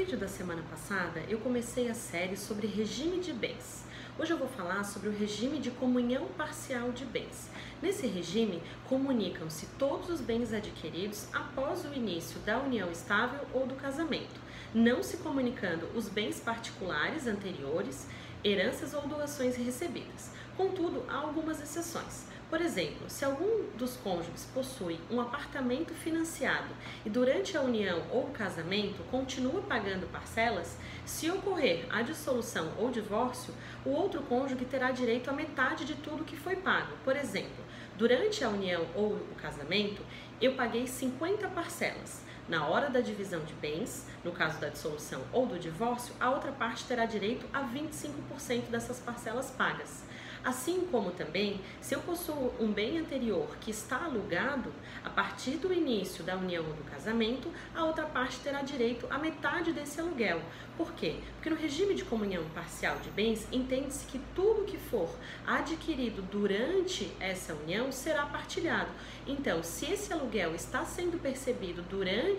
[0.00, 3.84] vídeo da semana passada, eu comecei a série sobre regime de bens.
[4.18, 7.50] Hoje eu vou falar sobre o regime de comunhão parcial de bens.
[7.82, 13.74] Nesse regime, comunicam-se todos os bens adquiridos após o início da união estável ou do
[13.74, 14.40] casamento,
[14.72, 18.08] não se comunicando os bens particulares anteriores
[18.44, 20.30] heranças ou doações recebidas.
[20.56, 22.28] Contudo, há algumas exceções.
[22.50, 26.74] Por exemplo, se algum dos cônjuges possui um apartamento financiado
[27.06, 32.90] e durante a união ou o casamento continua pagando parcelas, se ocorrer a dissolução ou
[32.90, 36.92] divórcio, o outro cônjuge terá direito à metade de tudo que foi pago.
[37.04, 37.64] Por exemplo,
[37.96, 40.02] durante a união ou o casamento,
[40.40, 42.24] eu paguei 50 parcelas.
[42.50, 46.50] Na hora da divisão de bens, no caso da dissolução ou do divórcio, a outra
[46.50, 50.02] parte terá direito a 25% dessas parcelas pagas.
[50.42, 54.72] Assim como também, se eu possuo um bem anterior que está alugado,
[55.04, 59.18] a partir do início da união ou do casamento, a outra parte terá direito a
[59.18, 60.40] metade desse aluguel.
[60.78, 61.16] Por quê?
[61.34, 65.14] Porque no regime de comunhão parcial de bens, entende-se que tudo que for
[65.46, 68.90] adquirido durante essa união será partilhado.
[69.26, 71.82] Então, se esse aluguel está sendo percebido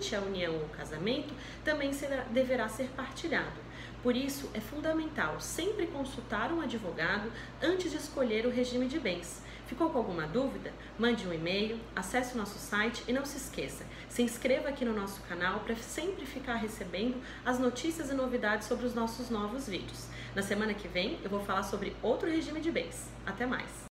[0.02, 1.32] durante a união ou casamento,
[1.64, 3.60] também será, deverá ser partilhado.
[4.02, 7.30] Por isso, é fundamental sempre consultar um advogado
[7.62, 9.40] antes de escolher o regime de bens.
[9.66, 10.72] Ficou com alguma dúvida?
[10.98, 14.92] Mande um e-mail, acesse o nosso site e não se esqueça, se inscreva aqui no
[14.92, 20.08] nosso canal para sempre ficar recebendo as notícias e novidades sobre os nossos novos vídeos.
[20.34, 23.08] Na semana que vem eu vou falar sobre outro regime de bens.
[23.24, 23.91] Até mais!